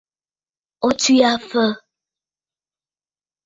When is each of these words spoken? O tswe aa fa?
O 0.87 0.89
tswe 0.99 1.17
aa 1.29 1.35
fa? 1.49 1.65